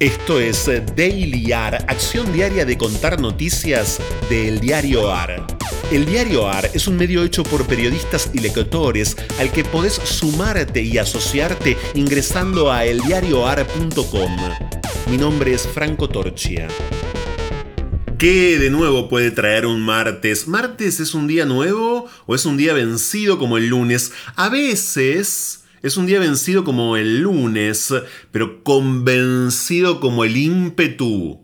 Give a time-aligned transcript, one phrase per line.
[0.00, 0.64] Esto es
[0.96, 5.46] Daily AR, acción diaria de contar noticias del diario AR.
[5.92, 10.80] El diario AR es un medio hecho por periodistas y lectores al que podés sumarte
[10.80, 14.36] y asociarte ingresando a eldiarioar.com.
[15.10, 16.66] Mi nombre es Franco Torchia.
[18.16, 20.48] ¿Qué de nuevo puede traer un martes?
[20.48, 24.12] ¿Martes es un día nuevo o es un día vencido como el lunes?
[24.36, 27.94] A veces es un día vencido como el lunes,
[28.30, 31.40] pero convencido como el ímpetu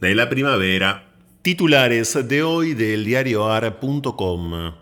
[0.00, 1.14] de la primavera.
[1.40, 4.74] Titulares de hoy del diarioar.com.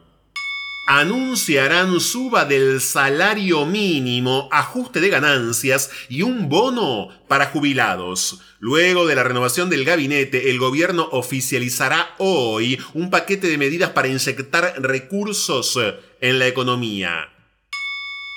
[0.88, 8.40] Anunciarán suba del salario mínimo, ajuste de ganancias y un bono para jubilados.
[8.58, 14.08] Luego de la renovación del gabinete, el gobierno oficializará hoy un paquete de medidas para
[14.08, 15.78] inyectar recursos
[16.20, 17.35] en la economía.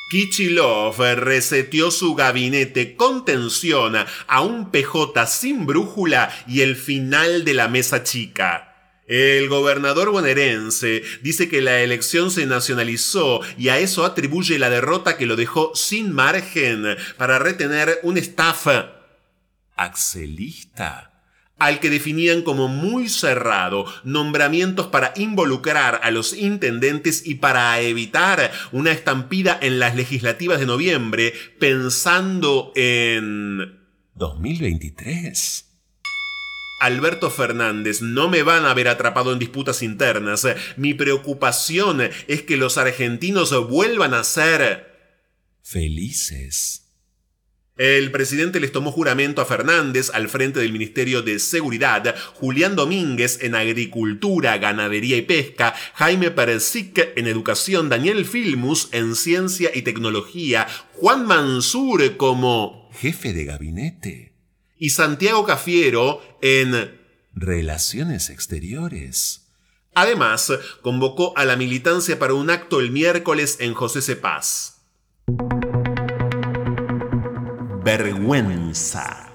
[0.09, 7.53] Kichilov reseteó su gabinete con tensión a un PJ sin brújula y el final de
[7.53, 8.65] la mesa chica.
[9.05, 15.15] El gobernador bonaerense dice que la elección se nacionalizó y a eso atribuye la derrota
[15.15, 18.67] que lo dejó sin margen para retener un staff
[19.75, 21.08] axelista
[21.59, 28.51] al que definían como muy cerrado, nombramientos para involucrar a los intendentes y para evitar
[28.71, 33.79] una estampida en las legislativas de noviembre, pensando en
[34.15, 35.65] 2023.
[36.79, 40.47] Alberto Fernández, no me van a haber atrapado en disputas internas.
[40.77, 44.87] Mi preocupación es que los argentinos vuelvan a ser
[45.61, 46.88] felices.
[47.79, 53.39] El presidente les tomó juramento a Fernández al frente del Ministerio de Seguridad, Julián Domínguez
[53.41, 60.67] en Agricultura, Ganadería y Pesca, Jaime Persic en Educación, Daniel Filmus en Ciencia y Tecnología,
[60.95, 64.33] Juan Mansur como jefe de gabinete
[64.77, 66.99] y Santiago Cafiero en
[67.33, 69.47] Relaciones Exteriores.
[69.95, 70.51] Además,
[70.81, 74.79] convocó a la militancia para un acto el miércoles en José Cepaz
[77.97, 79.31] vergüenza.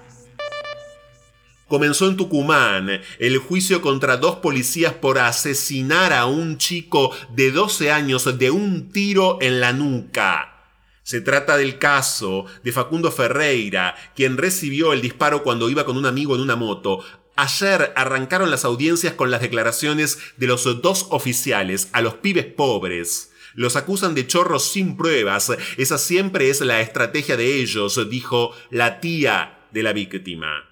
[1.67, 2.89] Comenzó en Tucumán
[3.19, 8.93] el juicio contra dos policías por asesinar a un chico de 12 años de un
[8.93, 10.71] tiro en la nuca.
[11.03, 16.07] Se trata del caso de Facundo Ferreira, quien recibió el disparo cuando iba con un
[16.07, 17.01] amigo en una moto.
[17.35, 23.33] Ayer arrancaron las audiencias con las declaraciones de los dos oficiales a los pibes pobres.
[23.55, 25.53] Los acusan de chorros sin pruebas.
[25.77, 30.69] Esa siempre es la estrategia de ellos, dijo la tía de la víctima.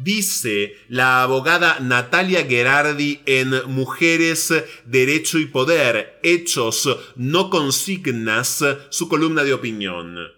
[0.00, 4.54] Dice la abogada Natalia Gerardi en Mujeres,
[4.84, 10.37] Derecho y Poder, Hechos, no consignas, su columna de opinión.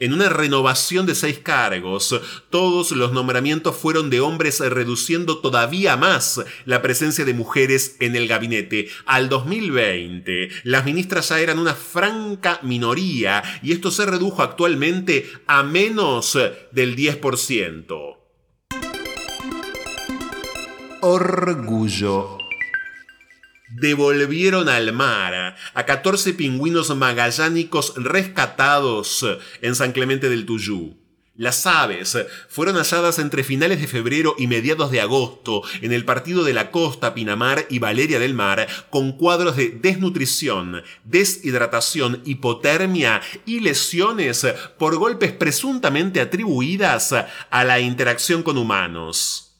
[0.00, 2.20] En una renovación de seis cargos,
[2.50, 8.28] todos los nombramientos fueron de hombres reduciendo todavía más la presencia de mujeres en el
[8.28, 8.88] gabinete.
[9.06, 15.64] Al 2020, las ministras ya eran una franca minoría y esto se redujo actualmente a
[15.64, 16.38] menos
[16.70, 18.16] del 10%.
[21.00, 22.37] Orgullo
[23.70, 29.26] devolvieron al mar a 14 pingüinos magallánicos rescatados
[29.62, 30.96] en San Clemente del Tuyú.
[31.38, 32.18] Las aves
[32.48, 36.72] fueron halladas entre finales de febrero y mediados de agosto en el partido de la
[36.72, 44.48] costa Pinamar y Valeria del Mar con cuadros de desnutrición, deshidratación, hipotermia y lesiones
[44.78, 49.54] por golpes presuntamente atribuidas a la interacción con humanos.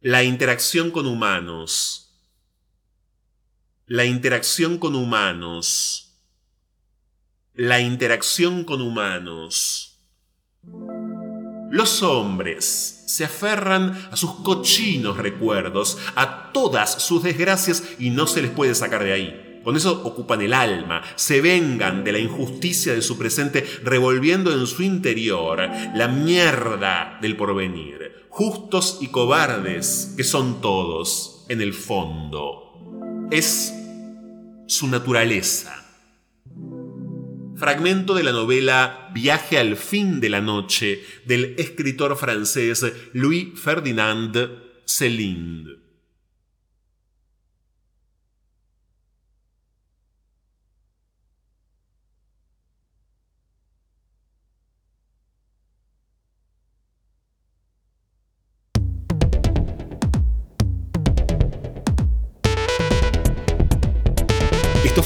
[0.00, 2.07] La interacción con humanos
[3.88, 6.20] la interacción con humanos.
[7.54, 10.02] La interacción con humanos.
[11.70, 18.42] Los hombres se aferran a sus cochinos recuerdos, a todas sus desgracias y no se
[18.42, 19.60] les puede sacar de ahí.
[19.64, 24.66] Con eso ocupan el alma, se vengan de la injusticia de su presente, revolviendo en
[24.66, 28.26] su interior la mierda del porvenir.
[28.28, 32.64] Justos y cobardes que son todos, en el fondo.
[33.30, 33.77] Es
[34.68, 35.84] su naturaleza.
[37.56, 42.84] Fragmento de la novela Viaje al fin de la noche del escritor francés
[43.14, 44.36] Louis Ferdinand
[44.84, 45.87] Céline.